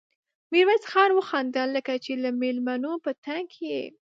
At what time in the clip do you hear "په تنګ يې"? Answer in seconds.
3.03-3.81